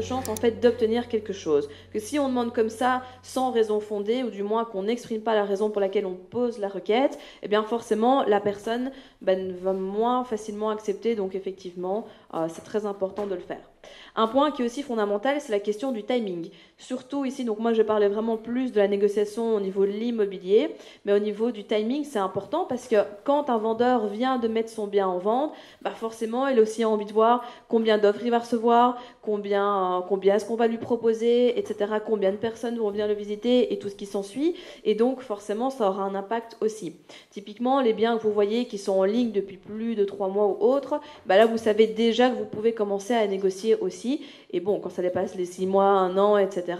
chances 0.00 0.28
en 0.28 0.36
fait 0.36 0.60
d'obtenir 0.60 1.08
quelque 1.08 1.32
chose. 1.32 1.68
Que 1.92 1.98
si 1.98 2.18
on 2.18 2.28
demande 2.28 2.52
comme 2.52 2.68
ça, 2.68 3.02
sans 3.22 3.50
raison 3.50 3.80
fondée, 3.80 4.22
ou 4.22 4.30
du 4.30 4.42
moins 4.42 4.64
qu'on 4.64 4.84
n'exprime 4.84 5.20
pas 5.20 5.34
la 5.34 5.44
raison 5.44 5.70
pour 5.70 5.80
laquelle 5.80 6.06
on 6.06 6.14
pose 6.14 6.58
la 6.58 6.68
requête, 6.68 7.18
eh 7.42 7.48
bien 7.48 7.62
forcément 7.62 8.24
la 8.24 8.40
personne 8.40 8.90
ben, 9.22 9.54
va 9.62 9.72
moins 9.72 10.24
facilement 10.24 10.70
accepter. 10.70 11.14
Donc 11.14 11.34
effectivement, 11.34 12.06
euh, 12.34 12.46
c'est 12.48 12.64
très 12.64 12.86
important 12.86 13.26
de 13.26 13.34
le 13.34 13.40
faire. 13.40 13.70
Un 14.18 14.28
point 14.28 14.50
qui 14.50 14.62
est 14.62 14.64
aussi 14.64 14.82
fondamental, 14.82 15.42
c'est 15.42 15.52
la 15.52 15.60
question 15.60 15.92
du 15.92 16.02
timing. 16.02 16.48
Surtout 16.78 17.26
ici, 17.26 17.44
donc 17.44 17.58
moi 17.58 17.74
je 17.74 17.82
parlais 17.82 18.08
vraiment 18.08 18.38
plus 18.38 18.72
de 18.72 18.80
la 18.80 18.88
négociation 18.88 19.54
au 19.54 19.60
niveau 19.60 19.84
de 19.84 19.90
l'immobilier, 19.90 20.74
mais 21.04 21.12
au 21.12 21.18
niveau 21.18 21.50
du 21.50 21.64
timing, 21.64 22.04
c'est 22.04 22.18
important 22.18 22.64
parce 22.66 22.88
que 22.88 22.96
quand 23.24 23.50
un 23.50 23.58
vendeur 23.58 24.06
vient 24.08 24.38
de 24.38 24.48
mettre 24.48 24.70
son 24.70 24.86
bien 24.86 25.06
en 25.06 25.18
vente, 25.18 25.52
bah 25.82 25.90
forcément, 25.90 26.48
il 26.48 26.58
a 26.58 26.62
aussi 26.62 26.84
envie 26.84 27.04
de 27.04 27.12
voir 27.12 27.44
combien 27.68 27.98
d'offres 27.98 28.20
il 28.24 28.30
va 28.30 28.38
recevoir, 28.38 28.98
combien, 29.20 29.98
euh, 29.98 30.00
combien 30.08 30.36
est-ce 30.36 30.46
qu'on 30.46 30.56
va 30.56 30.66
lui 30.66 30.78
proposer, 30.78 31.58
etc., 31.58 31.96
combien 32.04 32.30
de 32.30 32.36
personnes 32.36 32.78
vont 32.78 32.90
venir 32.90 33.08
le 33.08 33.14
visiter 33.14 33.72
et 33.72 33.78
tout 33.78 33.90
ce 33.90 33.94
qui 33.94 34.06
s'ensuit. 34.06 34.54
Et 34.84 34.94
donc, 34.94 35.20
forcément, 35.20 35.68
ça 35.68 35.90
aura 35.90 36.04
un 36.04 36.14
impact 36.14 36.56
aussi. 36.62 36.96
Typiquement, 37.30 37.80
les 37.80 37.92
biens 37.92 38.16
que 38.16 38.22
vous 38.22 38.32
voyez 38.32 38.66
qui 38.66 38.78
sont 38.78 38.92
en 38.92 39.04
ligne 39.04 39.32
depuis 39.32 39.58
plus 39.58 39.94
de 39.94 40.04
trois 40.04 40.28
mois 40.28 40.46
ou 40.46 40.56
autres, 40.60 41.00
bah 41.26 41.36
là, 41.36 41.44
vous 41.44 41.58
savez 41.58 41.86
déjà 41.86 42.30
que 42.30 42.36
vous 42.36 42.44
pouvez 42.46 42.72
commencer 42.72 43.12
à 43.12 43.26
négocier 43.26 43.76
aussi. 43.76 44.05
Et 44.50 44.60
bon, 44.60 44.80
quand 44.80 44.90
ça 44.90 45.02
dépasse 45.02 45.34
les 45.34 45.44
six 45.44 45.66
mois, 45.66 45.84
un 45.84 46.16
an, 46.18 46.38
etc., 46.38 46.78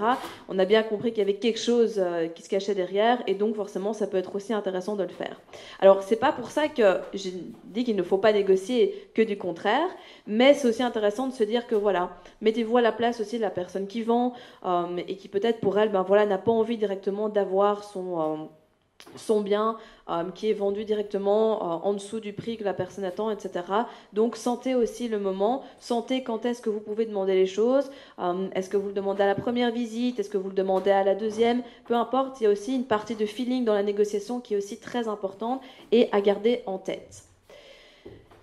on 0.48 0.58
a 0.58 0.64
bien 0.64 0.82
compris 0.82 1.10
qu'il 1.10 1.18
y 1.18 1.22
avait 1.22 1.34
quelque 1.34 1.58
chose 1.58 1.94
euh, 1.98 2.28
qui 2.28 2.42
se 2.42 2.48
cachait 2.48 2.74
derrière, 2.74 3.22
et 3.26 3.34
donc 3.34 3.56
forcément, 3.56 3.92
ça 3.92 4.06
peut 4.06 4.16
être 4.16 4.34
aussi 4.34 4.52
intéressant 4.52 4.96
de 4.96 5.02
le 5.02 5.08
faire. 5.08 5.40
Alors, 5.80 6.02
c'est 6.02 6.16
pas 6.16 6.32
pour 6.32 6.50
ça 6.50 6.68
que 6.68 7.00
j'ai 7.14 7.34
dit 7.64 7.84
qu'il 7.84 7.96
ne 7.96 8.02
faut 8.02 8.18
pas 8.18 8.32
négocier 8.32 9.08
que 9.14 9.22
du 9.22 9.36
contraire, 9.36 9.88
mais 10.26 10.54
c'est 10.54 10.68
aussi 10.68 10.82
intéressant 10.82 11.26
de 11.26 11.32
se 11.32 11.44
dire 11.44 11.66
que 11.66 11.74
voilà, 11.74 12.10
mettez-vous 12.40 12.76
à 12.78 12.82
la 12.82 12.92
place 12.92 13.20
aussi 13.20 13.36
de 13.36 13.42
la 13.42 13.50
personne 13.50 13.86
qui 13.86 14.02
vend 14.02 14.32
euh, 14.64 14.96
et 15.08 15.16
qui 15.16 15.28
peut-être 15.28 15.60
pour 15.60 15.78
elle, 15.78 15.90
ben 15.90 16.02
voilà, 16.02 16.26
n'a 16.26 16.38
pas 16.38 16.52
envie 16.52 16.78
directement 16.78 17.28
d'avoir 17.28 17.84
son 17.84 18.20
euh, 18.20 18.44
son 19.16 19.40
bien 19.40 19.76
euh, 20.08 20.24
qui 20.34 20.50
est 20.50 20.54
vendu 20.54 20.84
directement 20.84 21.62
euh, 21.62 21.86
en 21.86 21.92
dessous 21.92 22.20
du 22.20 22.32
prix 22.32 22.56
que 22.56 22.64
la 22.64 22.74
personne 22.74 23.04
attend, 23.04 23.30
etc. 23.30 23.64
Donc 24.12 24.36
sentez 24.36 24.74
aussi 24.74 25.08
le 25.08 25.18
moment, 25.18 25.64
sentez 25.80 26.22
quand 26.22 26.44
est-ce 26.44 26.62
que 26.62 26.70
vous 26.70 26.80
pouvez 26.80 27.06
demander 27.06 27.34
les 27.34 27.46
choses, 27.46 27.90
euh, 28.18 28.48
est-ce 28.54 28.68
que 28.68 28.76
vous 28.76 28.88
le 28.88 28.94
demandez 28.94 29.22
à 29.22 29.26
la 29.26 29.34
première 29.34 29.70
visite, 29.70 30.18
est-ce 30.18 30.30
que 30.30 30.38
vous 30.38 30.48
le 30.48 30.54
demandez 30.54 30.90
à 30.90 31.04
la 31.04 31.14
deuxième, 31.14 31.62
peu 31.86 31.94
importe, 31.94 32.40
il 32.40 32.44
y 32.44 32.46
a 32.46 32.50
aussi 32.50 32.74
une 32.74 32.84
partie 32.84 33.14
de 33.14 33.26
feeling 33.26 33.64
dans 33.64 33.74
la 33.74 33.82
négociation 33.82 34.40
qui 34.40 34.54
est 34.54 34.56
aussi 34.56 34.78
très 34.78 35.08
importante 35.08 35.60
et 35.92 36.08
à 36.12 36.20
garder 36.20 36.62
en 36.66 36.78
tête. 36.78 37.25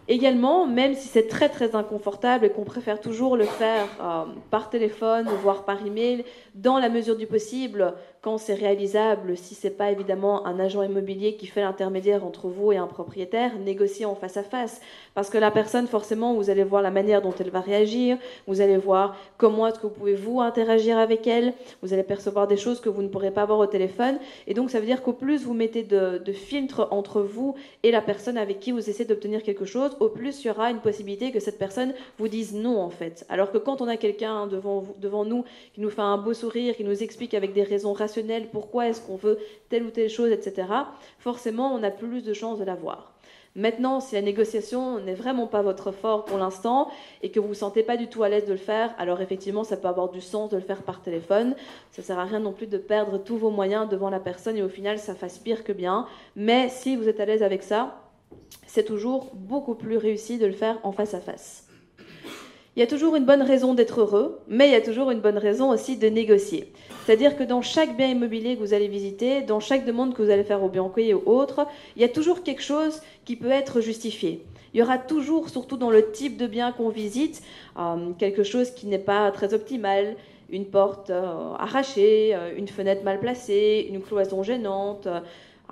Également, 0.07 0.67
même 0.67 0.95
si 0.95 1.07
c'est 1.07 1.27
très 1.27 1.47
très 1.47 1.75
inconfortable 1.75 2.45
et 2.45 2.49
qu'on 2.49 2.65
préfère 2.65 2.99
toujours 2.99 3.37
le 3.37 3.45
faire 3.45 3.87
par 4.51 4.69
téléphone, 4.69 5.29
voire 5.41 5.63
par 5.63 5.85
email, 5.85 6.25
dans 6.55 6.77
la 6.77 6.89
mesure 6.89 7.15
du 7.15 7.25
possible, 7.25 7.93
quand 8.21 8.37
c'est 8.37 8.53
réalisable, 8.53 9.35
si 9.35 9.53
c'est 9.53 9.69
pas 9.69 9.91
évidemment 9.91 10.45
un 10.45 10.57
agent 10.57 10.81
immobilier 10.81 11.35
qui 11.35 11.45
fait 11.45 11.61
l'intermédiaire 11.61 12.25
entre 12.25 12.47
vous 12.47 12.71
et 12.71 12.77
un 12.77 12.87
propriétaire, 12.87 13.57
négocier 13.59 14.05
en 14.05 14.15
face 14.15 14.37
à 14.37 14.43
face. 14.43 14.79
Parce 15.13 15.29
que 15.29 15.37
la 15.37 15.51
personne, 15.51 15.87
forcément, 15.87 16.33
vous 16.33 16.49
allez 16.49 16.63
voir 16.63 16.81
la 16.81 16.91
manière 16.91 17.21
dont 17.21 17.33
elle 17.37 17.49
va 17.49 17.59
réagir, 17.59 18.17
vous 18.47 18.61
allez 18.61 18.77
voir 18.77 19.17
comment 19.37 19.67
est-ce 19.67 19.77
que 19.77 19.87
vous 19.87 19.93
pouvez 19.93 20.15
vous 20.15 20.39
interagir 20.39 20.97
avec 20.97 21.27
elle, 21.27 21.53
vous 21.81 21.93
allez 21.93 22.03
percevoir 22.03 22.47
des 22.47 22.55
choses 22.55 22.79
que 22.79 22.87
vous 22.87 23.01
ne 23.01 23.09
pourrez 23.09 23.31
pas 23.31 23.45
voir 23.45 23.59
au 23.59 23.67
téléphone. 23.67 24.17
Et 24.47 24.53
donc, 24.53 24.69
ça 24.69 24.79
veut 24.79 24.85
dire 24.85 25.01
qu'au 25.01 25.13
plus 25.13 25.43
vous 25.43 25.53
mettez 25.53 25.83
de, 25.83 26.17
de 26.17 26.31
filtres 26.31 26.87
entre 26.91 27.21
vous 27.21 27.55
et 27.83 27.91
la 27.91 28.01
personne 28.01 28.37
avec 28.37 28.59
qui 28.59 28.71
vous 28.71 28.89
essayez 28.89 29.05
d'obtenir 29.05 29.43
quelque 29.43 29.65
chose, 29.65 29.92
au 29.99 30.09
plus 30.09 30.43
il 30.43 30.47
y 30.47 30.49
aura 30.49 30.71
une 30.71 30.79
possibilité 30.79 31.31
que 31.31 31.39
cette 31.39 31.59
personne 31.59 31.93
vous 32.17 32.27
dise 32.27 32.53
non, 32.53 32.79
en 32.79 32.89
fait. 32.89 33.25
Alors 33.29 33.51
que 33.51 33.57
quand 33.57 33.81
on 33.81 33.87
a 33.87 33.97
quelqu'un 33.97 34.47
devant, 34.47 34.83
devant 34.99 35.25
nous 35.25 35.43
qui 35.73 35.81
nous 35.81 35.89
fait 35.89 36.01
un 36.01 36.17
beau 36.17 36.33
sourire, 36.33 36.75
qui 36.75 36.83
nous 36.83 37.03
explique 37.03 37.33
avec 37.33 37.53
des 37.53 37.63
raisons 37.63 37.93
rationnelles, 37.93 38.49
pourquoi 38.51 38.87
est-ce 38.87 39.01
qu'on 39.01 39.15
veut 39.15 39.39
telle 39.69 39.83
ou 39.83 39.89
telle 39.89 40.09
chose, 40.09 40.31
etc., 40.31 40.67
forcément, 41.19 41.73
on 41.73 41.83
a 41.83 41.91
plus 41.91 42.23
de 42.23 42.33
chances 42.33 42.59
de 42.59 42.63
l'avoir. 42.63 43.13
Maintenant, 43.55 43.99
si 43.99 44.15
la 44.15 44.23
négociation 44.23 44.99
n'est 44.99 45.13
vraiment 45.13 45.45
pas 45.45 45.61
votre 45.61 45.91
fort 45.91 46.25
pour 46.25 46.39
l'instant 46.39 46.89
et 47.21 47.29
que 47.29 47.39
vous 47.39 47.45
ne 47.45 47.49
vous 47.49 47.59
sentez 47.59 47.83
pas 47.83 47.97
du 47.97 48.07
tout 48.07 48.23
à 48.23 48.29
l'aise 48.29 48.45
de 48.45 48.53
le 48.53 48.57
faire, 48.57 48.95
alors 48.97 49.21
effectivement, 49.21 49.63
ça 49.63 49.77
peut 49.77 49.87
avoir 49.87 50.09
du 50.09 50.21
sens 50.21 50.49
de 50.49 50.55
le 50.55 50.63
faire 50.63 50.81
par 50.81 51.01
téléphone. 51.01 51.55
Ça 51.91 52.01
ne 52.01 52.05
sert 52.05 52.17
à 52.17 52.23
rien 52.23 52.39
non 52.39 52.51
plus 52.51 52.65
de 52.65 52.79
perdre 52.79 53.19
tous 53.19 53.37
vos 53.37 53.51
moyens 53.51 53.87
devant 53.87 54.09
la 54.09 54.19
personne 54.19 54.57
et 54.57 54.63
au 54.63 54.69
final, 54.69 54.97
ça 54.97 55.13
fasse 55.13 55.37
pire 55.37 55.63
que 55.63 55.71
bien. 55.71 56.07
Mais 56.35 56.67
si 56.69 56.95
vous 56.95 57.07
êtes 57.07 57.19
à 57.19 57.25
l'aise 57.25 57.43
avec 57.43 57.61
ça, 57.61 58.02
c'est 58.67 58.85
toujours 58.85 59.31
beaucoup 59.33 59.75
plus 59.75 59.97
réussi 59.97 60.37
de 60.37 60.45
le 60.45 60.53
faire 60.53 60.79
en 60.83 60.91
face 60.91 61.13
à 61.13 61.19
face. 61.19 61.67
Il 62.75 62.79
y 62.79 62.83
a 62.83 62.87
toujours 62.87 63.15
une 63.15 63.25
bonne 63.25 63.43
raison 63.43 63.75
d'être 63.75 64.01
heureux, 64.01 64.39
mais 64.47 64.67
il 64.67 64.71
y 64.71 64.75
a 64.75 64.81
toujours 64.81 65.11
une 65.11 65.19
bonne 65.19 65.37
raison 65.37 65.69
aussi 65.69 65.95
de 65.95 66.07
négocier. 66.07 66.73
C'est-à-dire 67.05 67.37
que 67.37 67.43
dans 67.43 67.61
chaque 67.61 67.95
bien 67.95 68.07
immobilier 68.07 68.55
que 68.55 68.61
vous 68.61 68.73
allez 68.73 68.87
visiter, 68.87 69.41
dans 69.41 69.59
chaque 69.59 69.85
demande 69.85 70.15
que 70.15 70.23
vous 70.23 70.31
allez 70.31 70.43
faire 70.43 70.63
au 70.63 70.69
banquier 70.69 71.13
ou 71.13 71.21
autre, 71.27 71.67
il 71.95 72.01
y 72.01 72.05
a 72.05 72.09
toujours 72.09 72.41
quelque 72.41 72.63
chose 72.63 73.01
qui 73.25 73.35
peut 73.35 73.51
être 73.51 73.79
justifié. 73.79 74.43
Il 74.73 74.79
y 74.79 74.81
aura 74.81 74.97
toujours, 74.97 75.49
surtout 75.49 75.77
dans 75.77 75.91
le 75.91 76.11
type 76.11 76.35
de 76.35 76.47
bien 76.47 76.71
qu'on 76.71 76.89
visite, 76.89 77.43
euh, 77.77 78.11
quelque 78.17 78.41
chose 78.41 78.71
qui 78.71 78.87
n'est 78.87 78.97
pas 78.97 79.29
très 79.29 79.53
optimal, 79.53 80.15
une 80.49 80.65
porte 80.65 81.11
euh, 81.11 81.53
arrachée, 81.59 82.33
euh, 82.33 82.57
une 82.57 82.67
fenêtre 82.67 83.03
mal 83.03 83.19
placée, 83.19 83.85
une 83.87 84.01
cloison 84.01 84.41
gênante, 84.41 85.07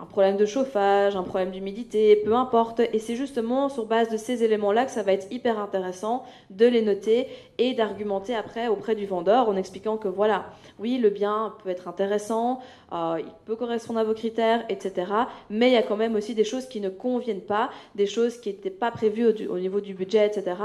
un 0.02 0.06
problème 0.06 0.36
de 0.36 0.48
chauffage, 0.48 1.16
un 1.16 1.22
problème 1.22 1.52
d'humidité, 1.52 2.16
peu 2.16 2.34
importe. 2.34 2.82
Et 2.92 2.98
c'est 2.98 3.16
justement 3.16 3.70
sur 3.70 3.86
base 3.86 4.10
de 4.10 4.18
ces 4.18 4.44
éléments-là 4.44 4.86
que 4.86 4.92
ça 4.92 5.04
va 5.04 5.14
être 5.14 5.32
hyper 5.32 5.60
intéressant 5.60 6.24
de 6.50 6.66
les 6.66 6.82
noter 6.82 7.28
et 7.60 7.74
d'argumenter 7.74 8.34
après 8.34 8.68
auprès 8.68 8.96
du 8.96 9.06
vendeur 9.06 9.48
en 9.48 9.56
expliquant 9.56 9.98
que 9.98 10.08
voilà, 10.08 10.46
oui, 10.80 10.98
le 10.98 11.12
bien 11.12 11.54
peut 11.64 11.70
être 11.70 11.88
intéressant, 11.88 12.62
euh, 12.94 13.18
il 13.20 13.32
peut 13.46 13.56
correspondre 13.56 14.00
à 14.00 14.04
vos 14.04 14.16
critères, 14.16 14.66
etc. 14.70 15.12
Mais 15.52 15.70
il 15.70 15.74
y 15.74 15.78
a 15.78 15.84
quand 15.84 15.98
même 15.98 16.16
aussi 16.16 16.34
des 16.34 16.46
choses 16.46 16.66
qui 16.68 16.82
ne 16.82 16.90
conviennent 16.90 17.42
pas, 17.42 17.70
des 17.94 18.08
choses 18.08 18.40
qui 18.40 18.50
n'étaient 18.50 18.72
pas 18.72 18.90
prévues 18.90 19.28
au, 19.48 19.60
niveau 19.60 19.82
du 19.82 19.94
budget, 19.94 20.26
etc. 20.26 20.56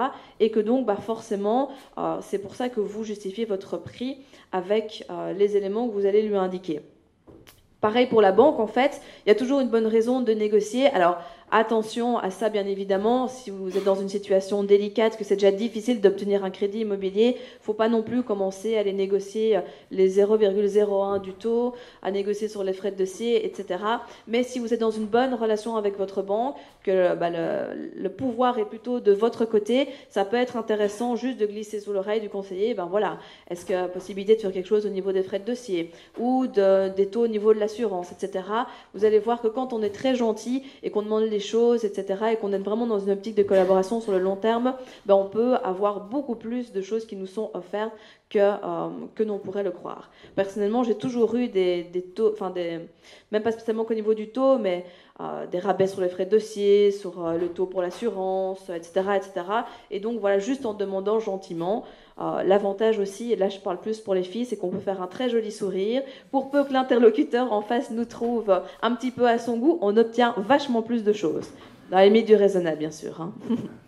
Et 0.41 0.51
que 0.51 0.61
donc, 0.61 0.87
bah, 0.87 0.97
forcément, 0.97 1.69
euh, 1.99 2.17
c'est 2.23 2.39
pour 2.39 2.55
ça 2.55 2.71
que 2.71 2.81
vous 2.81 3.05
justifiez 3.05 3.45
votre 3.45 3.77
prix 3.77 4.19
avec 4.53 5.05
euh, 5.11 5.35
les 5.35 5.59
éléments 5.59 5.87
que 5.89 5.93
vous 5.93 6.07
allez 6.07 6.23
lui 6.23 6.37
indiquer. 6.37 6.81
Pareil 7.81 8.07
pour 8.07 8.23
la 8.23 8.33
banque, 8.33 8.59
en 8.59 8.67
fait, 8.67 9.03
il 9.25 9.29
y 9.29 9.33
a 9.33 9.35
toujours 9.35 9.61
une 9.61 9.69
bonne 9.69 9.87
raison 9.87 10.21
de 10.21 10.33
négocier. 10.33 10.87
Alors, 10.87 11.19
Attention 11.53 12.19
à 12.19 12.31
ça, 12.31 12.49
bien 12.49 12.67
évidemment. 12.67 13.29
Si 13.29 13.51
vous 13.51 13.77
êtes 13.77 13.85
dans 13.85 13.95
une 13.95 14.09
situation 14.09 14.65
délicate, 14.65 15.17
que 15.17 15.23
c'est 15.23 15.37
déjà 15.37 15.53
difficile 15.53 16.01
d'obtenir 16.01 16.45
un 16.45 16.51
crédit 16.51 16.81
immobilier, 16.81 17.37
faut 17.61 17.73
pas 17.73 17.89
non 17.89 18.03
plus 18.03 18.25
commencer 18.25 18.77
à 18.77 18.81
aller 18.81 18.93
négocier 18.93 19.61
les 19.93 20.19
0,01 20.19 21.21
du 21.21 21.33
taux, 21.35 21.75
à 22.03 22.11
négocier 22.11 22.49
sur 22.49 22.65
les 22.65 22.73
frais 22.73 22.91
de 22.91 22.97
dossier, 22.97 23.47
etc. 23.47 23.79
Mais 24.27 24.43
si 24.43 24.59
vous 24.59 24.75
êtes 24.75 24.81
dans 24.81 24.91
une 24.91 25.07
bonne 25.07 25.35
relation 25.35 25.77
avec 25.77 25.97
votre 25.97 26.21
banque, 26.21 26.57
que 26.83 27.15
bah, 27.15 27.31
le, 27.31 28.09
pouvoir 28.09 28.59
est 28.59 28.65
plutôt 28.65 28.99
de 28.99 29.13
votre 29.13 29.45
côté, 29.45 29.89
ça 30.09 30.25
peut 30.25 30.37
être 30.37 30.57
intéressant 30.57 31.15
juste 31.15 31.39
de 31.39 31.47
glisser 31.47 31.81
sous 31.81 31.93
l'oreille 31.93 32.21
du 32.21 32.29
conseiller. 32.29 32.75
Ben 32.75 32.87
voilà, 32.87 33.19
est-ce 33.51 33.65
qu'il 33.65 33.75
y 33.75 33.79
a 33.79 33.87
possibilité 33.89 34.35
de 34.35 34.41
faire 34.41 34.53
quelque 34.53 34.69
chose 34.69 34.87
au 34.87 34.91
niveau 34.91 35.13
des 35.13 35.23
frais 35.23 35.39
de 35.39 35.45
dossier 35.45 35.93
ou 36.19 36.47
de, 36.47 36.89
des 36.89 37.07
taux 37.07 37.25
au 37.25 37.29
niveau 37.29 37.55
de 37.55 37.61
l'assurance, 37.61 38.11
etc. 38.11 38.45
Vous 38.95 39.05
allez 39.05 39.19
voir 39.21 39.43
que 39.43 39.49
quand 39.49 39.73
on 39.73 39.83
est 39.83 39.91
très 39.91 40.15
gentil 40.15 40.65
et 40.83 40.91
qu'on 40.91 41.03
demande 41.03 41.25
les 41.25 41.36
choses, 41.41 41.85
etc., 41.85 42.25
et 42.33 42.37
qu'on 42.37 42.53
est 42.53 42.59
vraiment 42.59 42.87
dans 42.87 42.99
une 42.99 43.11
optique 43.11 43.35
de 43.35 43.43
collaboration 43.43 44.01
sur 44.01 44.13
le 44.13 44.19
long 44.19 44.37
terme, 44.37 44.75
ben 45.07 45.15
on 45.15 45.27
peut 45.27 45.55
avoir 45.57 46.01
beaucoup 46.01 46.35
plus 46.35 46.73
de 46.73 46.81
choses 46.81 47.07
qui 47.07 47.17
nous 47.17 47.27
sont 47.27 47.51
offertes 47.55 47.93
que, 48.31 48.39
euh, 48.39 48.89
que 49.15 49.23
l'on 49.23 49.39
pourrait 49.39 49.63
le 49.63 49.71
croire. 49.71 50.11
Personnellement, 50.35 50.83
j'ai 50.83 50.97
toujours 50.97 51.35
eu 51.37 51.49
des, 51.49 51.85
des 51.85 52.03
taux, 52.03 52.33
enfin 52.33 52.51
des, 52.51 52.81
même 53.31 53.43
pas 53.43 53.53
spécialement 53.53 53.85
qu'au 53.85 53.95
niveau 53.95 54.15
du 54.15 54.29
taux, 54.29 54.59
mais 54.59 54.85
euh, 55.21 55.47
des 55.47 55.59
rabais 55.59 55.87
sur 55.87 56.01
les 56.01 56.09
frais 56.09 56.27
de 56.27 56.31
dossier, 56.31 56.91
sur 56.91 57.25
euh, 57.25 57.39
le 57.39 57.49
taux 57.49 57.67
pour 57.67 57.83
l'assurance, 57.83 58.69
etc., 58.69 59.03
etc. 59.17 59.47
Et 59.91 60.01
donc 60.01 60.21
voilà, 60.21 60.39
juste 60.39 60.67
en 60.67 60.75
demandant 60.75 61.21
gentiment. 61.21 61.85
L'avantage 62.19 62.99
aussi, 62.99 63.31
et 63.33 63.37
là 63.37 63.51
je 63.51 63.59
parle 63.59 63.79
plus 63.79 64.01
pour 64.01 64.15
les 64.15 64.23
filles, 64.23 64.47
c'est 64.47 64.57
qu'on 64.57 64.71
peut 64.71 64.79
faire 64.79 65.03
un 65.03 65.07
très 65.07 65.29
joli 65.29 65.53
sourire. 65.53 66.03
Pour 66.31 66.51
peu 66.51 66.65
que 66.65 66.73
l'interlocuteur 66.73 67.53
en 67.53 67.61
face 67.61 67.91
nous 67.91 68.07
trouve 68.07 68.63
un 68.81 68.95
petit 68.95 69.11
peu 69.11 69.29
à 69.29 69.37
son 69.37 69.59
goût, 69.59 69.79
on 69.83 69.99
obtient 69.99 70.35
vachement 70.39 70.81
plus 70.81 71.05
de 71.05 71.13
choses. 71.13 71.51
Dans 71.91 71.99
les 71.99 72.07
limite 72.07 72.27
du 72.27 72.35
raisonnable, 72.35 72.79
bien 72.79 72.91
sûr. 72.91 73.21
Hein. 73.21 73.35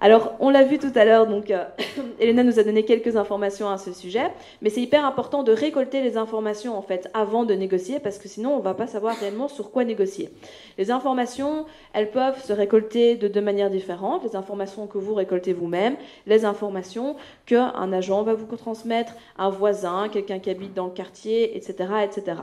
Alors, 0.00 0.36
on 0.38 0.50
l'a 0.50 0.62
vu 0.62 0.78
tout 0.78 0.92
à 0.94 1.04
l'heure, 1.04 1.26
donc 1.26 1.50
euh, 1.50 1.64
Elena 2.20 2.44
nous 2.44 2.60
a 2.60 2.62
donné 2.62 2.84
quelques 2.84 3.16
informations 3.16 3.68
à 3.68 3.78
ce 3.78 3.92
sujet, 3.92 4.30
mais 4.62 4.70
c'est 4.70 4.80
hyper 4.80 5.04
important 5.04 5.42
de 5.42 5.50
récolter 5.50 6.02
les 6.02 6.16
informations 6.16 6.78
en 6.78 6.82
fait 6.82 7.10
avant 7.14 7.44
de 7.44 7.52
négocier, 7.54 7.98
parce 7.98 8.18
que 8.18 8.28
sinon 8.28 8.54
on 8.54 8.60
va 8.60 8.74
pas 8.74 8.86
savoir 8.86 9.16
réellement 9.16 9.48
sur 9.48 9.72
quoi 9.72 9.82
négocier. 9.82 10.30
Les 10.78 10.92
informations, 10.92 11.66
elles 11.94 12.12
peuvent 12.12 12.40
se 12.40 12.52
récolter 12.52 13.16
de 13.16 13.26
deux 13.26 13.40
manières 13.40 13.70
différentes 13.70 14.22
les 14.22 14.36
informations 14.36 14.86
que 14.86 14.98
vous 14.98 15.14
récoltez 15.14 15.52
vous-même, 15.52 15.96
les 16.28 16.44
informations 16.44 17.16
qu'un 17.44 17.92
agent 17.92 18.22
va 18.22 18.34
vous 18.34 18.46
transmettre, 18.56 19.14
un 19.36 19.50
voisin, 19.50 20.08
quelqu'un 20.08 20.38
qui 20.38 20.50
habite 20.50 20.74
dans 20.74 20.86
le 20.86 20.92
quartier, 20.92 21.56
etc., 21.56 21.88
etc. 22.04 22.36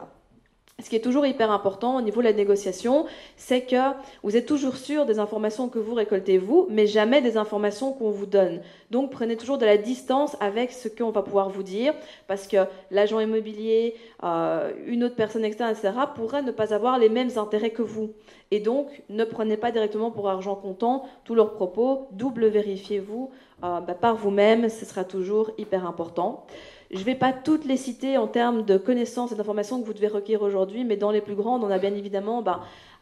ce 0.83 0.89
qui 0.89 0.97
est 0.97 1.01
toujours 1.01 1.25
hyper 1.25 1.51
important 1.51 1.95
au 1.95 2.01
niveau 2.01 2.19
de 2.19 2.25
la 2.27 2.33
négociation, 2.33 3.05
c'est 3.37 3.61
que 3.61 3.93
vous 4.23 4.35
êtes 4.35 4.45
toujours 4.45 4.75
sûr 4.75 5.05
des 5.05 5.19
informations 5.19 5.69
que 5.69 5.79
vous 5.79 5.93
récoltez 5.93 6.37
vous, 6.37 6.67
mais 6.69 6.85
jamais 6.85 7.21
des 7.21 7.37
informations 7.37 7.93
qu'on 7.93 8.11
vous 8.11 8.25
donne. 8.25 8.59
Donc 8.91 9.09
prenez 9.09 9.37
toujours 9.37 9.57
de 9.57 9.65
la 9.65 9.77
distance 9.77 10.35
avec 10.41 10.73
ce 10.73 10.89
qu'on 10.89 11.11
va 11.11 11.21
pouvoir 11.21 11.49
vous 11.49 11.63
dire, 11.63 11.93
parce 12.27 12.45
que 12.45 12.57
l'agent 12.91 13.21
immobilier, 13.21 13.95
euh, 14.23 14.73
une 14.85 15.05
autre 15.05 15.15
personne 15.15 15.45
externe, 15.45 15.71
etc., 15.71 15.93
pourrait 16.13 16.43
ne 16.43 16.51
pas 16.51 16.73
avoir 16.73 16.99
les 16.99 17.09
mêmes 17.09 17.31
intérêts 17.37 17.71
que 17.71 17.81
vous. 17.81 18.11
Et 18.51 18.59
donc 18.59 18.87
ne 19.07 19.23
prenez 19.23 19.55
pas 19.55 19.71
directement 19.71 20.11
pour 20.11 20.27
argent 20.27 20.55
comptant 20.55 21.05
tous 21.23 21.35
leurs 21.35 21.53
propos, 21.53 22.09
double 22.11 22.47
vérifiez-vous 22.47 23.31
euh, 23.63 23.79
bah, 23.79 23.93
par 23.93 24.15
vous-même, 24.15 24.67
ce 24.67 24.85
sera 24.85 25.05
toujours 25.05 25.51
hyper 25.57 25.85
important. 25.85 26.45
Je 26.95 27.01
ne 27.01 27.05
vais 27.05 27.15
pas 27.15 27.33
toutes 27.33 27.65
les 27.65 27.75
citer 27.75 28.17
en 28.17 28.25
termes 28.25 28.63
de 28.63 28.77
connaissances 28.77 29.33
et 29.33 29.35
d'informations 29.35 29.81
que 29.81 29.85
vous 29.85 29.93
devez 29.93 30.07
requérir 30.07 30.43
aujourd'hui, 30.43 30.85
mais 30.85 30.95
dans 30.95 31.11
les 31.11 31.19
plus 31.19 31.35
grandes, 31.35 31.61
on 31.65 31.69
a 31.69 31.77
bien 31.77 31.93
évidemment 31.93 32.41
bah, 32.41 32.61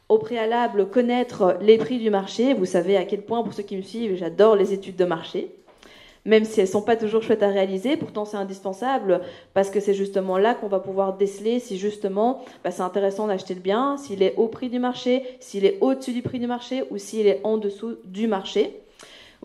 au 0.10 0.18
préalable 0.18 0.90
connaître 0.90 1.58
les 1.62 1.78
prix 1.78 2.00
du 2.00 2.10
marché. 2.10 2.56
Vous 2.56 2.66
savez 2.66 2.98
à 2.98 3.06
quel 3.06 3.22
point, 3.22 3.44
pour 3.44 3.54
ceux 3.54 3.62
qui 3.62 3.78
me 3.78 3.84
suivent, 3.84 4.16
j'adore 4.16 4.56
les 4.56 4.74
études 4.74 4.96
de 4.96 5.06
marché. 5.06 5.56
Même 6.26 6.44
si 6.44 6.60
elles 6.60 6.66
ne 6.66 6.72
sont 6.72 6.82
pas 6.82 6.96
toujours 6.96 7.22
chouettes 7.22 7.44
à 7.44 7.50
réaliser, 7.50 7.96
pourtant 7.96 8.26
c'est 8.26 8.38
indispensable 8.38 9.22
parce 9.54 9.70
que 9.70 9.80
c'est 9.80 9.94
justement 9.94 10.40
là 10.40 10.56
qu'on 10.56 10.70
va 10.70 10.80
pouvoir 10.80 11.16
déceler 11.18 11.60
si 11.60 11.78
justement 11.78 12.44
bah, 12.64 12.72
c'est 12.72 12.82
intéressant 12.82 13.28
d'acheter 13.28 13.54
le 13.54 13.60
bien, 13.60 13.98
s'il 13.98 14.24
est 14.24 14.34
au 14.38 14.48
prix 14.48 14.70
du 14.70 14.80
marché, 14.80 15.22
s'il 15.40 15.66
est 15.66 15.78
au-dessus 15.82 16.14
du 16.14 16.24
prix 16.24 16.40
du 16.40 16.48
marché 16.48 16.84
ou 16.90 16.98
s'il 16.98 17.28
est 17.28 17.42
en 17.44 17.58
dessous 17.58 17.98
du 18.06 18.26
marché. 18.26 18.83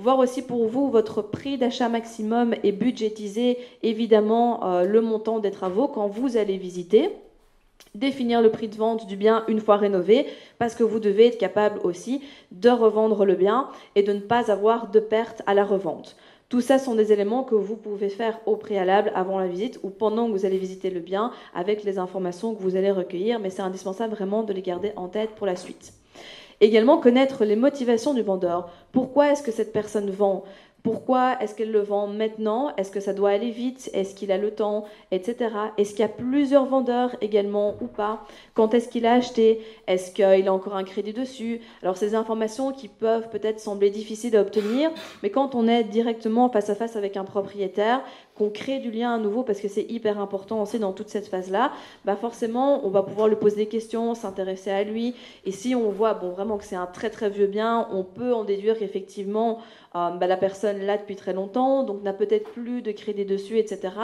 Voir 0.01 0.21
aussi 0.21 0.43
pour 0.43 0.69
vous 0.69 0.91
votre 0.91 1.23
prix 1.23 1.59
d'achat 1.59 1.89
maximum 1.89 2.55
et 2.63 2.71
budgétiser 2.71 3.59
évidemment 3.83 4.65
euh, 4.65 4.85
le 4.85 5.01
montant 5.01 5.41
des 5.41 5.51
travaux 5.51 5.89
quand 5.89 6.07
vous 6.07 6.37
allez 6.37 6.57
visiter. 6.57 7.11
Définir 7.97 8.41
le 8.41 8.53
prix 8.53 8.69
de 8.69 8.77
vente 8.77 9.09
du 9.09 9.17
bien 9.17 9.43
une 9.49 9.59
fois 9.59 9.77
rénové, 9.77 10.27
parce 10.61 10.77
que 10.77 10.85
vous 10.85 11.01
devez 11.01 11.27
être 11.27 11.39
capable 11.39 11.81
aussi 11.83 12.23
de 12.53 12.71
revendre 12.71 13.25
le 13.25 13.35
bien 13.35 13.71
et 13.97 14.05
de 14.05 14.13
ne 14.13 14.21
pas 14.21 14.53
avoir 14.53 14.89
de 14.93 15.01
perte 15.01 15.43
à 15.47 15.55
la 15.55 15.65
revente. 15.65 16.15
Tout 16.49 16.61
ça 16.61 16.79
sont 16.79 16.95
des 16.95 17.13
éléments 17.13 17.43
que 17.43 17.57
vous 17.57 17.77
pouvez 17.77 18.09
faire 18.09 18.39
au 18.47 18.55
préalable 18.55 19.11
avant 19.17 19.41
la 19.41 19.49
visite 19.49 19.81
ou 19.83 19.91
pendant 19.91 20.29
que 20.29 20.33
vous 20.33 20.47
allez 20.47 20.59
visiter 20.59 20.91
le 20.91 21.01
bien 21.01 21.33
avec 21.57 21.83
les 21.83 21.99
informations 21.99 22.55
que 22.55 22.63
vous 22.63 22.77
allez 22.77 22.93
recueillir, 22.93 23.41
mais 23.41 23.51
c'est 23.51 23.63
indispensable 23.63 24.15
vraiment 24.15 24.45
de 24.45 24.53
les 24.53 24.63
garder 24.63 24.93
en 24.95 25.09
tête 25.09 25.31
pour 25.31 25.49
la 25.49 25.57
suite. 25.57 25.93
Également 26.61 26.99
connaître 26.99 27.45
les 27.45 27.57
motivations 27.57 28.15
du 28.15 28.23
vendeur. 28.23 28.71
Pourquoi 28.93 29.31
est-ce 29.31 29.43
que 29.43 29.53
cette 29.53 29.73
personne 29.73 30.11
vend? 30.11 30.45
Pourquoi 30.85 31.37
est-ce 31.41 31.57
qu'elle 31.57 31.73
le 31.73 31.83
vend 31.83 32.07
maintenant? 32.07 32.75
Est-ce 32.77 32.93
que 32.93 33.01
ça 33.01 33.13
doit 33.13 33.31
aller 33.31 33.51
vite? 33.51 33.91
Est-ce 33.95 34.15
qu'il 34.15 34.31
a 34.31 34.39
le 34.39 34.53
temps? 34.53 34.85
Etc. 35.11 35.37
Est-ce 35.77 35.91
qu'il 35.91 36.01
y 36.01 36.05
a 36.05 36.09
plusieurs 36.09 36.67
vendeurs 36.67 37.17
également 37.21 37.75
ou 37.81 37.87
pas? 37.89 38.25
Quand 38.55 38.75
est-ce 38.75 38.89
qu'il 38.89 39.05
a 39.05 39.15
acheté? 39.15 39.61
Est-ce 39.89 40.13
qu'il 40.13 40.49
a 40.49 40.53
encore 40.55 40.77
un 40.77 40.85
crédit 40.85 41.13
dessus? 41.13 41.61
Alors 41.83 41.97
ces 41.97 42.15
informations 42.15 42.73
qui 42.73 42.87
peuvent 42.87 43.29
peut-être 43.29 43.59
sembler 43.59 43.91
difficiles 43.91 44.37
à 44.37 44.41
obtenir, 44.41 44.91
mais 45.23 45.31
quand 45.31 45.57
on 45.57 45.67
est 45.67 45.83
directement 45.83 46.49
face 46.49 46.71
à 46.71 46.77
face 46.77 46.95
avec 46.95 47.17
un 47.17 47.25
propriétaire, 47.25 48.01
qu'on 48.39 48.51
crée 48.51 48.79
du 48.79 48.91
lien 48.91 49.15
à 49.15 49.19
nouveau 49.19 49.43
parce 49.43 49.61
que 49.61 49.69
c'est 49.69 49.91
hyper 49.91 50.21
important 50.21 50.63
aussi 50.63 50.79
dans 50.79 50.93
toute 50.93 51.09
cette 51.09 51.27
phase-là, 51.27 51.73
bah 52.05 52.17
forcément 52.17 52.87
on 52.87 52.91
va 52.91 53.03
pouvoir 53.03 53.29
lui 53.29 53.37
poser 53.37 53.57
des 53.57 53.67
questions, 53.67 54.15
s'intéresser 54.15 54.71
à 54.71 54.85
lui. 54.85 55.15
Et 55.45 55.53
si 55.53 55.75
on 55.75 55.91
voit 55.91 56.15
bon 56.15 56.31
vraiment 56.31 56.57
que 56.57 56.65
c'est 56.65 56.77
un 56.77 56.87
très 56.87 57.11
très 57.11 57.29
vieux 57.31 57.47
bien, 57.47 57.89
on 57.91 58.05
peut 58.05 58.33
en 58.33 58.45
déduire 58.45 58.79
qu'effectivement 58.79 59.59
euh, 59.95 60.11
bah, 60.11 60.27
la 60.27 60.37
personne 60.37 60.81
là 60.81 60.99
depuis 60.99 61.17
très 61.17 61.33
longtemps, 61.33 61.83
donc 61.83 62.03
n'a 62.03 62.13
peut-être 62.13 62.51
plus 62.51 62.83
de 62.83 62.93
crédit 62.93 63.25
dessus, 63.25 63.59
etc. 63.59 63.95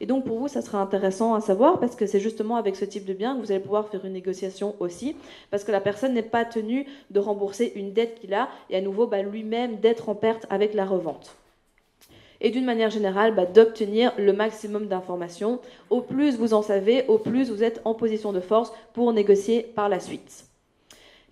Et 0.00 0.06
donc 0.06 0.24
pour 0.24 0.38
vous, 0.38 0.48
ça 0.48 0.62
sera 0.62 0.80
intéressant 0.80 1.34
à 1.34 1.40
savoir 1.40 1.78
parce 1.80 1.96
que 1.96 2.06
c'est 2.06 2.20
justement 2.20 2.56
avec 2.56 2.76
ce 2.76 2.84
type 2.84 3.04
de 3.04 3.12
bien 3.12 3.36
que 3.36 3.40
vous 3.40 3.52
allez 3.52 3.60
pouvoir 3.60 3.88
faire 3.88 4.04
une 4.04 4.14
négociation 4.14 4.74
aussi, 4.80 5.16
parce 5.50 5.64
que 5.64 5.72
la 5.72 5.80
personne 5.80 6.14
n'est 6.14 6.22
pas 6.22 6.44
tenue 6.44 6.86
de 7.10 7.20
rembourser 7.20 7.72
une 7.76 7.92
dette 7.92 8.20
qu'il 8.20 8.34
a 8.34 8.48
et 8.70 8.76
à 8.76 8.80
nouveau 8.80 9.06
bah, 9.06 9.22
lui-même 9.22 9.76
d'être 9.76 10.08
en 10.08 10.14
perte 10.14 10.46
avec 10.50 10.74
la 10.74 10.84
revente 10.84 11.36
et 12.44 12.50
d'une 12.50 12.66
manière 12.66 12.90
générale 12.90 13.34
bah, 13.34 13.46
d'obtenir 13.46 14.12
le 14.18 14.32
maximum 14.32 14.86
d'informations. 14.86 15.60
Au 15.90 16.02
plus 16.02 16.36
vous 16.36 16.52
en 16.54 16.62
savez, 16.62 17.04
au 17.08 17.18
plus 17.18 17.50
vous 17.50 17.64
êtes 17.64 17.80
en 17.84 17.94
position 17.94 18.32
de 18.32 18.40
force 18.40 18.70
pour 18.92 19.12
négocier 19.12 19.62
par 19.62 19.88
la 19.88 19.98
suite. 19.98 20.44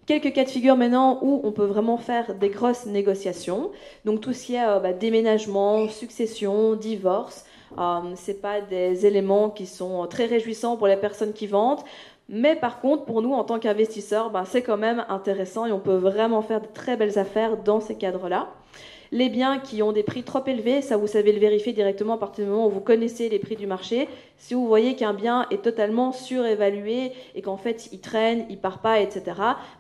Quelques 0.07 0.33
cas 0.33 0.45
de 0.45 0.49
figure 0.49 0.77
maintenant 0.77 1.21
où 1.23 1.43
on 1.45 1.53
peut 1.53 1.67
vraiment 1.67 1.99
faire 1.99 2.35
des 2.35 2.49
grosses 2.49 2.87
négociations. 2.87 3.71
Donc 4.07 4.23
tout 4.23 4.33
ce 4.33 4.47
qui 4.47 4.55
est 4.55 4.67
euh, 4.67 4.81
bah, 4.81 4.95
déménagement, 4.95 5.87
succession, 5.89 6.75
divorce, 6.75 7.45
euh, 7.79 8.17
ce 8.17 8.33
pas 8.33 8.63
des 8.63 9.05
éléments 9.07 9.51
qui 9.51 9.67
sont 9.67 10.07
très 10.07 10.25
réjouissants 10.25 10.79
pour 10.79 10.87
les 10.87 10.97
personnes 10.97 11.35
qui 11.35 11.47
vendent. 11.47 11.83
Mais 12.31 12.57
par 12.57 12.81
contre, 12.81 13.05
pour 13.05 13.21
nous, 13.21 13.35
en 13.35 13.45
tant 13.45 13.59
qu'investisseurs, 13.59 14.31
bah, 14.31 14.45
c'est 14.47 14.63
quand 14.63 14.79
même 14.79 15.05
intéressant 15.11 15.67
et 15.67 15.73
on 15.73 15.81
peut 15.81 15.97
vraiment 15.97 16.41
faire 16.41 16.63
de 16.63 16.69
très 16.73 16.97
belles 16.97 17.19
affaires 17.19 17.59
dans 17.59 17.81
ces 17.81 17.97
cadres-là. 17.97 18.49
Les 19.13 19.29
biens 19.29 19.59
qui 19.59 19.83
ont 19.83 19.93
des 19.93 20.03
prix 20.03 20.23
trop 20.23 20.43
élevés, 20.47 20.81
ça 20.81 20.97
vous 20.97 21.07
savez 21.07 21.33
le 21.33 21.39
vérifier 21.39 21.75
directement 21.75 22.15
à 22.15 22.19
partir 22.19 22.47
du 22.47 22.51
moment 22.51 22.67
où 22.67 22.71
vous 22.71 22.81
connaissez 22.81 23.29
les 23.29 23.39
prix 23.39 23.57
du 23.57 23.67
marché. 23.67 24.09
Si 24.43 24.55
vous 24.55 24.67
voyez 24.67 24.97
qu'un 24.97 25.15
bien 25.15 25.47
est 25.53 25.63
totalement 25.63 26.11
surévalué 26.11 27.13
et 27.37 27.43
qu'en 27.43 27.57
fait 27.57 27.89
il 27.93 28.01
traîne, 28.01 28.45
il 28.51 28.59
part 28.59 28.81
pas, 28.81 28.99
etc., 28.99 29.23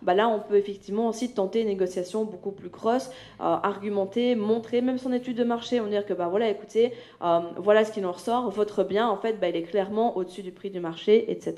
bah 0.02 0.14
là 0.14 0.28
on 0.28 0.38
peut 0.38 0.54
effectivement 0.54 1.08
aussi 1.08 1.34
tenter 1.34 1.62
une 1.62 1.66
négociation 1.66 2.24
beaucoup 2.24 2.52
plus 2.52 2.68
grosse, 2.68 3.08
euh, 3.40 3.56
argumenter, 3.60 4.36
montrer 4.36 4.80
même 4.80 4.98
son 4.98 5.12
étude 5.12 5.36
de 5.36 5.42
marché, 5.42 5.80
on 5.80 5.88
dire 5.88 6.06
que 6.06 6.14
bah 6.14 6.28
voilà, 6.30 6.48
écoutez, 6.48 6.92
euh, 7.22 7.40
voilà 7.56 7.84
ce 7.84 7.90
qui 7.90 8.04
en 8.04 8.12
ressort, 8.12 8.50
votre 8.50 8.84
bien 8.84 9.08
en 9.08 9.16
fait 9.16 9.40
bah, 9.40 9.48
il 9.48 9.56
est 9.56 9.62
clairement 9.62 10.16
au-dessus 10.16 10.42
du 10.42 10.52
prix 10.52 10.70
du 10.70 10.78
marché, 10.78 11.28
etc. 11.32 11.54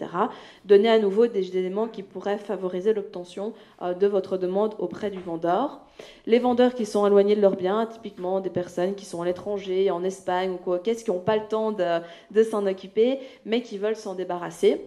Donner 0.65 0.89
à 0.89 0.99
nouveau 0.99 1.27
des 1.27 1.59
éléments 1.59 1.89
qui 1.89 2.03
pourraient 2.03 2.39
favoriser 2.39 2.95
l'obtention 2.95 3.53
euh, 3.83 3.93
de 3.93 4.06
votre 4.06 4.39
demande 4.39 4.77
auprès 4.79 5.11
du 5.11 5.21
vendeur. 5.21 5.85
Les 6.27 6.39
vendeurs 6.39 6.75
qui 6.75 6.87
sont 6.87 7.06
éloignés 7.06 7.37
de 7.37 7.41
leur 7.41 7.56
bien, 7.56 7.87
typiquement 7.87 8.41
des 8.41 8.51
personnes 8.51 8.95
qui 8.95 9.05
sont 9.05 9.23
à 9.23 9.25
l'étranger, 9.25 9.91
en 9.91 10.03
Espagne 10.03 10.53
ou 10.53 10.56
quoi, 10.56 10.79
qu'est-ce 10.79 11.05
qui 11.05 11.11
n'ont 11.11 11.21
pas 11.21 11.37
le 11.37 11.47
temps 11.47 11.71
de, 11.73 12.43
s'en 12.43 12.67
occuper, 12.67 12.94
mais 13.44 13.62
qui 13.62 13.79
veulent 13.79 13.96
s'en 13.96 14.14
débarrasser 14.14 14.81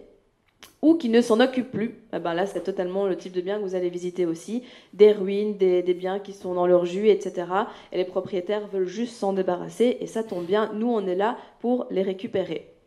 ou 0.82 0.94
qui 0.94 1.08
ne 1.08 1.20
s'en 1.20 1.40
occupent 1.40 1.70
plus. 1.70 2.00
Eh 2.12 2.18
ben 2.18 2.34
là, 2.34 2.46
c'est 2.46 2.62
totalement 2.62 3.06
le 3.06 3.16
type 3.16 3.32
de 3.32 3.40
bien 3.40 3.58
que 3.58 3.62
vous 3.62 3.74
allez 3.74 3.90
visiter 3.90 4.26
aussi. 4.26 4.62
Des 4.92 5.12
ruines, 5.12 5.56
des, 5.56 5.82
des, 5.82 5.94
biens 5.94 6.20
qui 6.20 6.32
sont 6.32 6.54
dans 6.54 6.66
leur 6.66 6.84
jus, 6.84 7.08
etc. 7.08 7.46
Et 7.92 7.96
les 7.96 8.04
propriétaires 8.04 8.66
veulent 8.68 8.86
juste 8.86 9.16
s'en 9.16 9.32
débarrasser. 9.32 9.98
Et 10.00 10.06
ça 10.06 10.22
tombe 10.22 10.46
bien, 10.46 10.72
nous, 10.74 10.88
on 10.88 11.06
est 11.06 11.16
là 11.16 11.36
pour 11.60 11.86
les 11.90 12.02
récupérer. 12.02 12.77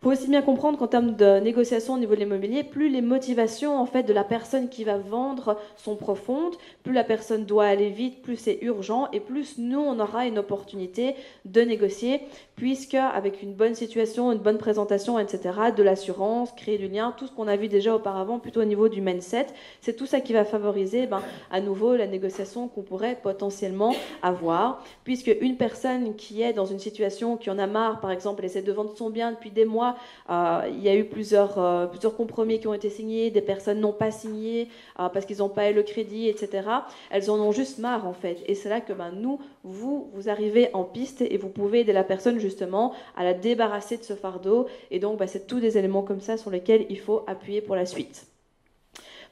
Il 0.00 0.04
faut 0.04 0.12
aussi 0.12 0.28
bien 0.28 0.42
comprendre 0.42 0.78
qu'en 0.78 0.86
termes 0.86 1.16
de 1.16 1.40
négociation 1.40 1.94
au 1.94 1.98
niveau 1.98 2.14
de 2.14 2.20
l'immobilier, 2.20 2.62
plus 2.62 2.88
les 2.88 3.00
motivations 3.00 3.76
en 3.76 3.84
fait 3.84 4.04
de 4.04 4.12
la 4.12 4.22
personne 4.22 4.68
qui 4.68 4.84
va 4.84 4.96
vendre 4.96 5.58
sont 5.76 5.96
profondes, 5.96 6.54
plus 6.84 6.92
la 6.92 7.02
personne 7.02 7.44
doit 7.44 7.64
aller 7.64 7.90
vite, 7.90 8.22
plus 8.22 8.36
c'est 8.36 8.60
urgent 8.62 9.08
et 9.12 9.18
plus 9.18 9.58
nous 9.58 9.80
on 9.80 9.98
aura 9.98 10.26
une 10.26 10.38
opportunité 10.38 11.16
de 11.46 11.62
négocier 11.62 12.20
puisque 12.54 12.94
avec 12.94 13.42
une 13.42 13.54
bonne 13.54 13.74
situation, 13.74 14.30
une 14.30 14.38
bonne 14.38 14.58
présentation, 14.58 15.18
etc., 15.18 15.50
de 15.76 15.82
l'assurance, 15.82 16.52
créer 16.52 16.78
du 16.78 16.86
lien, 16.86 17.12
tout 17.16 17.26
ce 17.26 17.32
qu'on 17.32 17.48
a 17.48 17.56
vu 17.56 17.66
déjà 17.66 17.92
auparavant 17.92 18.38
plutôt 18.38 18.60
au 18.60 18.66
niveau 18.66 18.88
du 18.88 19.00
mindset, 19.00 19.46
c'est 19.80 19.96
tout 19.96 20.06
ça 20.06 20.20
qui 20.20 20.32
va 20.32 20.44
favoriser 20.44 21.08
ben, 21.08 21.22
à 21.50 21.60
nouveau 21.60 21.96
la 21.96 22.06
négociation 22.06 22.68
qu'on 22.68 22.82
pourrait 22.82 23.18
potentiellement 23.20 23.96
avoir 24.22 24.84
puisque 25.02 25.34
une 25.40 25.56
personne 25.56 26.14
qui 26.14 26.42
est 26.42 26.52
dans 26.52 26.66
une 26.66 26.78
situation 26.78 27.36
qui 27.36 27.50
en 27.50 27.58
a 27.58 27.66
marre, 27.66 28.00
par 28.00 28.12
exemple, 28.12 28.42
elle 28.42 28.46
essaie 28.46 28.62
de 28.62 28.72
vendre 28.72 28.96
son 28.96 29.10
bien 29.10 29.32
depuis 29.32 29.50
des 29.50 29.64
mois 29.64 29.87
euh, 30.30 30.62
il 30.68 30.80
y 30.82 30.88
a 30.88 30.96
eu 30.96 31.04
plusieurs, 31.04 31.58
euh, 31.58 31.86
plusieurs 31.86 32.16
compromis 32.16 32.60
qui 32.60 32.66
ont 32.66 32.74
été 32.74 32.90
signés, 32.90 33.30
des 33.30 33.40
personnes 33.40 33.80
n'ont 33.80 33.92
pas 33.92 34.10
signé 34.10 34.68
euh, 34.98 35.08
parce 35.08 35.26
qu'ils 35.26 35.38
n'ont 35.38 35.48
pas 35.48 35.70
eu 35.70 35.74
le 35.74 35.82
crédit, 35.82 36.28
etc. 36.28 36.68
Elles 37.10 37.30
en 37.30 37.38
ont 37.38 37.52
juste 37.52 37.78
marre 37.78 38.06
en 38.06 38.12
fait. 38.12 38.42
Et 38.46 38.54
c'est 38.54 38.68
là 38.68 38.80
que 38.80 38.92
ben, 38.92 39.12
nous, 39.12 39.38
vous, 39.64 40.10
vous 40.14 40.28
arrivez 40.28 40.70
en 40.74 40.84
piste 40.84 41.22
et 41.22 41.36
vous 41.36 41.48
pouvez 41.48 41.80
aider 41.80 41.92
la 41.92 42.04
personne 42.04 42.38
justement 42.38 42.92
à 43.16 43.24
la 43.24 43.34
débarrasser 43.34 43.96
de 43.96 44.02
ce 44.04 44.14
fardeau. 44.14 44.66
Et 44.90 44.98
donc, 44.98 45.18
ben, 45.18 45.26
c'est 45.26 45.46
tous 45.46 45.60
des 45.60 45.78
éléments 45.78 46.02
comme 46.02 46.20
ça 46.20 46.36
sur 46.36 46.50
lesquels 46.50 46.86
il 46.88 46.98
faut 46.98 47.24
appuyer 47.26 47.60
pour 47.60 47.76
la 47.76 47.86
suite. 47.86 48.26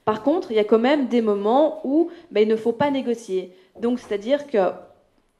Par 0.04 0.22
contre, 0.22 0.52
il 0.52 0.56
y 0.56 0.60
a 0.60 0.64
quand 0.64 0.78
même 0.78 1.08
des 1.08 1.20
moments 1.20 1.80
où 1.84 2.10
ben, 2.30 2.42
il 2.42 2.48
ne 2.48 2.56
faut 2.56 2.72
pas 2.72 2.90
négocier. 2.90 3.52
Donc, 3.80 3.98
c'est-à-dire 3.98 4.46
que 4.46 4.58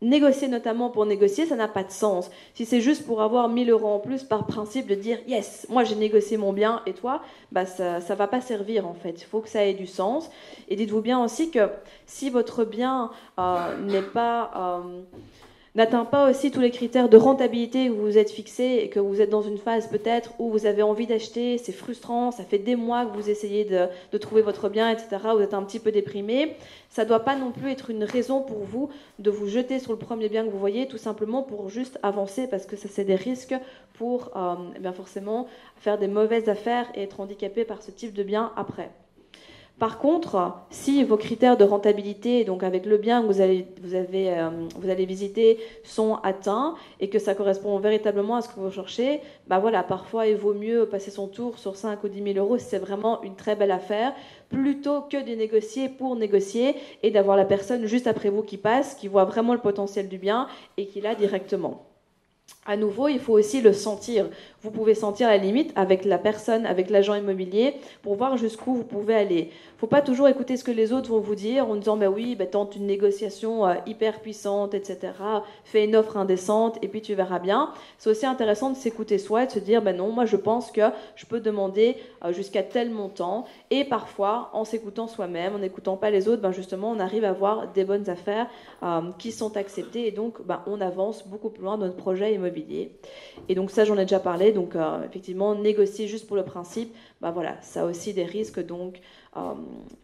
Négocier 0.03 0.49
notamment 0.49 0.91
pour 0.91 1.07
négocier, 1.07 1.47
ça 1.47 1.57
n'a 1.57 1.69
pas 1.69 1.83
de 1.83 1.91
sens. 1.91 2.31
Si 2.53 2.67
c'est 2.67 2.83
juste 2.83 3.07
pour 3.07 3.23
avoir 3.23 3.49
1000 3.49 3.71
euros 3.71 3.89
en 3.89 3.99
plus 3.99 4.25
par 4.25 4.47
principe 4.47 4.87
de 4.87 4.95
dire 4.95 5.19
yes, 5.27 5.67
moi 5.71 5.85
j'ai 5.85 5.95
négocié 5.95 6.37
mon 6.37 6.53
bien 6.53 6.83
et 6.85 6.93
toi, 6.93 7.23
bah 7.51 7.65
ça 7.65 7.99
ne 7.99 8.15
va 8.15 8.29
pas 8.29 8.43
servir 8.43 8.87
en 8.87 8.93
fait. 8.93 9.23
Il 9.23 9.25
faut 9.25 9.41
que 9.41 9.49
ça 9.49 9.65
ait 9.65 9.73
du 9.73 9.87
sens. 9.87 10.31
Et 10.69 10.77
dites-vous 10.77 11.01
bien 11.01 11.25
aussi 11.25 11.51
que 11.51 11.71
si 12.05 12.29
votre 12.29 12.65
bien 12.65 13.11
euh, 13.39 13.79
n'est 13.79 14.03
pas... 14.03 14.83
Euh, 14.85 15.01
n'atteint 15.77 16.07
pas 16.07 16.31
aussi 16.31 16.51
tous 16.51 16.61
les 16.61 16.71
critères 16.71 17.09
de 17.09 17.17
rentabilité 17.19 17.87
que 17.87 17.93
vous 17.93 18.07
vous 18.07 18.19
êtes 18.19 18.31
fixés 18.31 18.81
et 18.83 18.89
que 18.89 18.99
vous 18.99 19.21
êtes 19.21 19.29
dans 19.29 19.43
une 19.43 19.59
phase 19.59 19.89
peut-être 19.89 20.33
où 20.39 20.51
vous 20.51 20.65
avez 20.65 20.83
envie 20.83 21.07
d'acheter, 21.07 21.59
c'est 21.59 21.73
frustrant, 21.73 22.31
ça 22.31 22.45
fait 22.45 22.59
des 22.59 22.77
mois 22.77 23.05
que 23.05 23.15
vous 23.15 23.29
essayez 23.29 23.65
de, 23.65 24.19
trouver 24.19 24.41
votre 24.41 24.71
bien, 24.71 24.91
etc., 24.91 25.19
vous 25.35 25.43
êtes 25.43 25.55
un 25.55 25.63
petit 25.63 25.79
peu 25.79 25.93
déprimé, 25.93 26.57
ça 26.89 27.05
ne 27.05 27.09
doit 27.09 27.21
pas 27.21 27.37
non 27.37 27.53
plus 27.53 27.71
être 27.71 27.91
une 27.91 28.05
raison 28.05 28.41
pour 28.41 28.65
vous 28.65 28.89
de 29.19 29.31
vous 29.31 29.47
jeter 29.47 29.79
sur 29.79 29.93
le 29.93 29.99
premier 29.99 30.31
bien 30.31 30.45
que 30.45 30.51
vous 30.51 30.59
voyez, 30.59 30.89
tout 30.89 30.99
simplement 30.99 31.43
pour 31.43 31.69
juste 31.69 31.99
avancer, 32.03 32.47
parce 32.47 32.65
que 32.65 32.77
ça 32.77 32.89
c'est 32.91 33.05
des 33.05 33.15
risques 33.15 33.55
pour 33.95 34.31
euh, 34.35 34.55
eh 34.77 34.79
bien 34.79 34.93
forcément 34.93 35.47
faire 35.77 35.99
des 35.99 36.09
mauvaises 36.09 36.49
affaires 36.49 36.91
et 36.95 37.03
être 37.03 37.21
handicapé 37.21 37.65
par 37.65 37.83
ce 37.83 37.91
type 37.91 38.15
de 38.15 38.23
bien 38.23 38.51
après. 38.57 38.91
Par 39.79 39.99
contre, 39.99 40.55
si 40.71 41.05
vos 41.05 41.19
critères 41.19 41.59
de 41.59 41.65
rentabilité, 41.65 42.45
donc 42.45 42.63
avec 42.63 42.87
le 42.87 42.97
bien 42.97 43.21
que 43.21 43.27
vous 43.27 43.43
allez, 43.43 43.67
euh, 43.85 45.05
visiter, 45.05 45.59
sont 45.85 46.15
atteints 46.23 46.77
et 46.99 47.11
que 47.11 47.19
ça 47.19 47.35
correspond 47.35 47.79
véritablement 47.79 48.37
à 48.37 48.41
ce 48.41 48.49
que 48.49 48.59
vous 48.59 48.71
cherchez, 48.71 49.21
bah 49.49 49.59
voilà, 49.59 49.83
parfois 49.83 50.27
il 50.29 50.37
vaut 50.37 50.55
mieux 50.55 50.87
passer 50.87 51.11
son 51.11 51.29
tour 51.29 51.59
sur 51.59 51.77
5 51.77 52.03
ou 52.05 52.09
10 52.09 52.33
000 52.33 52.39
euros 52.39 52.57
si 52.57 52.65
c'est 52.65 52.79
vraiment 52.79 53.23
une 53.23 53.37
très 53.37 53.55
belle 53.55 53.71
affaire, 53.71 54.15
plutôt 54.49 55.03
que 55.03 55.23
de 55.23 55.35
négocier 55.35 55.91
pour 55.91 56.17
négocier 56.17 56.75
et 57.03 57.11
d'avoir 57.11 57.37
la 57.37 57.45
personne 57.45 57.85
juste 57.85 58.07
après 58.07 58.31
vous 58.31 58.43
qui 58.43 58.57
passe, 58.57 58.95
qui 58.95 59.09
voit 59.09 59.25
vraiment 59.25 59.53
le 59.53 59.61
potentiel 59.61 60.09
du 60.09 60.17
bien 60.17 60.49
et 60.79 60.87
qui 60.87 61.03
l'a 61.03 61.15
directement. 61.15 61.85
À 62.69 62.77
nouveau, 62.77 63.07
il 63.07 63.21
faut 63.21 63.35
aussi 63.35 63.61
le 63.61 63.73
sentir. 63.73 64.27
Vous 64.63 64.73
pouvez 64.73 64.97
sentir 64.97 65.29
la 65.29 65.37
limite 65.37 65.73
avec 65.77 66.05
la 66.05 66.19
personne, 66.19 66.67
avec 66.67 66.91
l'agent 66.91 67.15
immobilier, 67.15 67.75
pour 68.03 68.17
voir 68.17 68.37
jusqu'où 68.37 68.75
vous 68.75 68.83
pouvez 68.83 69.15
aller. 69.15 69.41
Il 69.43 69.77
ne 69.77 69.79
faut 69.79 69.87
pas 69.87 70.03
toujours 70.03 70.27
écouter 70.27 70.57
ce 70.57 70.65
que 70.65 70.73
les 70.73 70.93
autres 70.93 71.11
vont 71.11 71.21
vous 71.21 71.37
dire 71.37 71.71
en 71.71 71.77
disant 71.77 71.97
bah 71.97 72.09
oui, 72.09 72.35
bah, 72.35 72.47
tente 72.47 72.75
une 72.75 72.87
négociation 72.87 73.65
euh, 73.69 73.75
hyper 73.87 74.21
puissante, 74.21 74.75
etc. 74.75 75.13
Fais 75.65 75.85
une 75.85 75.95
offre 75.95 76.17
indécente 76.17 76.79
et 76.83 76.89
puis 76.89 77.03
tu 77.03 77.15
verras 77.15 77.39
bien. 77.39 77.71
C'est 77.99 78.11
aussi 78.11 78.27
intéressant 78.27 78.71
de 78.71 78.77
s'écouter 78.77 79.19
soi 79.19 79.45
et 79.45 79.47
de 79.47 79.53
se 79.53 79.59
dire 79.61 79.81
bah 79.81 79.93
non, 79.93 80.11
moi 80.11 80.25
je 80.25 80.37
pense 80.37 80.73
que 80.73 80.91
je 81.15 81.27
peux 81.27 81.39
demander 81.39 81.97
euh, 82.25 82.33
jusqu'à 82.33 82.65
tel 82.65 82.91
montant. 82.91 83.45
Et 83.71 83.85
parfois, 83.85 84.51
en 84.55 84.65
s'écoutant 84.65 85.07
soi-même, 85.07 85.55
en 85.55 85.59
n'écoutant 85.59 85.97
pas 85.97 86.11
les 86.11 86.27
autres, 86.27 86.43
ben 86.43 86.51
justement, 86.51 86.91
on 86.91 86.99
arrive 86.99 87.25
à 87.25 87.31
avoir 87.31 87.69
des 87.73 87.85
bonnes 87.85 88.11
affaires 88.11 88.49
euh, 88.83 89.03
qui 89.19 89.31
sont 89.31 89.57
acceptées 89.57 90.09
et 90.09 90.11
donc 90.11 90.45
ben, 90.45 90.63
on 90.67 90.81
avance 90.81 91.25
beaucoup 91.29 91.51
plus 91.51 91.63
loin 91.63 91.79
dans 91.79 91.87
notre 91.87 91.97
projet 91.97 92.35
immobilier. 92.35 92.56
Et 93.49 93.55
donc 93.55 93.71
ça, 93.71 93.85
j'en 93.85 93.97
ai 93.99 94.03
déjà 94.03 94.21
parlé. 94.21 94.53
Donc 94.53 94.75
effectivement, 95.05 95.55
négocier 95.55 96.07
juste 96.07 96.27
pour 96.27 96.37
le 96.37 96.45
principe, 96.45 96.95
ben 97.21 97.31
voilà, 97.31 97.57
ça 97.63 97.85
aussi 97.85 98.13
des 98.13 98.25
risques. 98.25 98.65
Donc 98.65 99.01
euh, 99.37 99.53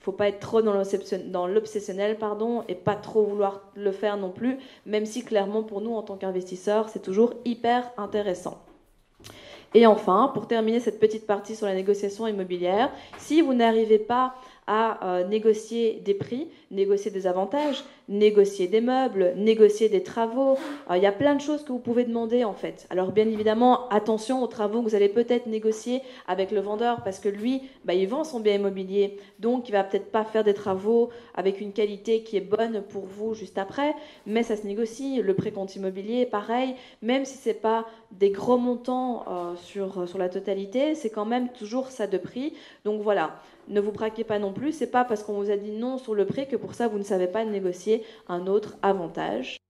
faut 0.01 0.13
pas 0.13 0.29
être 0.29 0.41
trop 0.41 0.61
dans 0.61 1.47
l'obsessionnel 1.47 2.19
pardon, 2.19 2.65
et 2.69 2.75
pas 2.75 2.97
trop 2.97 3.25
vouloir 3.25 3.63
le 3.75 3.91
faire 3.91 4.17
non 4.19 4.31
plus, 4.31 4.59
même 4.85 5.07
si 5.07 5.25
clairement 5.25 5.63
pour 5.63 5.81
nous 5.81 5.95
en 5.95 6.03
tant 6.03 6.17
qu'investisseurs, 6.17 6.89
c'est 6.91 7.03
toujours 7.03 7.35
hyper 7.45 7.91
intéressant. 7.97 8.59
Et 9.75 9.87
enfin, 9.87 10.31
pour 10.35 10.47
terminer 10.47 10.81
cette 10.81 11.01
petite 11.01 11.27
partie 11.27 11.57
sur 11.57 11.67
la 11.67 11.75
négociation 11.75 12.27
immobilière, 12.27 12.91
si 13.17 13.41
vous 13.41 13.55
n'arrivez 13.55 13.99
pas 13.99 14.35
à 14.67 15.07
euh, 15.07 15.27
négocier 15.27 16.03
des 16.05 16.15
prix, 16.15 16.49
négocier 16.71 17.11
des 17.11 17.27
avantages, 17.27 17.83
négocier 18.09 18.69
des 18.69 18.81
meubles, 18.81 19.35
négocier 19.37 19.89
des 19.89 20.03
travaux. 20.03 20.59
Euh, 20.91 20.97
il 20.97 21.03
y 21.03 21.07
a 21.07 21.13
plein 21.13 21.35
de 21.35 21.41
choses 21.41 21.63
que 21.63 21.73
vous 21.73 21.79
pouvez 21.79 22.05
demander 22.05 22.45
en 22.45 22.53
fait. 22.53 22.87
Alors 22.91 23.13
bien 23.13 23.29
évidemment, 23.29 23.89
attention 23.89 24.43
aux 24.43 24.47
travaux 24.47 24.83
que 24.83 24.89
vous 24.89 24.95
allez 24.95 25.09
peut-être 25.09 25.47
négocier 25.47 26.03
avec 26.27 26.51
le 26.51 26.61
vendeur 26.61 27.03
parce 27.05 27.19
que 27.19 27.29
lui, 27.29 27.63
bah, 27.85 27.95
il 27.95 28.09
vend 28.09 28.25
son 28.25 28.41
bien 28.41 28.55
immobilier, 28.55 29.19
donc 29.39 29.69
il 29.69 29.73
va 29.73 29.85
peut-être 29.85 30.11
pas 30.11 30.25
faire 30.25 30.45
des 30.45 30.55
travaux 30.55 31.11
avec 31.35 31.61
une 31.61 31.73
qualité 31.73 32.23
qui 32.23 32.37
est 32.37 32.41
bonne 32.41 32.83
pour 32.89 33.05
vous 33.05 33.35
juste 33.35 33.59
après, 33.59 33.95
mais 34.27 34.43
ça 34.43 34.57
se 34.57 34.67
négocie. 34.67 35.21
Le 35.23 35.35
précompte 35.35 35.77
immobilier, 35.77 36.27
pareil, 36.27 36.75
même 37.01 37.25
si 37.25 37.37
c'est 37.37 37.55
pas 37.55 37.87
des 38.11 38.31
gros 38.31 38.59
montants 38.59 39.25
euh, 39.29 39.55
sur, 39.57 40.09
sur 40.09 40.19
la 40.19 40.29
totalité, 40.29 40.95
c'est 40.95 41.11
quand 41.11 41.25
même 41.25 41.49
toujours 41.51 41.89
ça 41.89 42.07
de 42.07 42.19
prix. 42.19 42.55
Donc 42.85 43.01
voilà, 43.03 43.41
ne 43.69 43.81
vous 43.81 43.93
braquez 43.93 44.25
pas 44.25 44.39
non 44.39 44.53
plus. 44.53 44.73
C'est 44.73 44.91
pas 44.91 45.05
parce 45.05 45.23
qu'on 45.23 45.35
vous 45.35 45.51
a 45.51 45.57
dit 45.57 45.73
non 45.73 45.99
sur 45.99 46.15
le 46.15 46.27
prix 46.27 46.47
que 46.49 46.57
pour 46.57 46.75
ça 46.75 46.89
vous 46.89 46.99
ne 46.99 47.05
savez 47.05 47.27
pas 47.27 47.45
négocier 47.45 47.92
un 48.29 48.47
autre 48.47 48.77
avantage. 48.83 49.62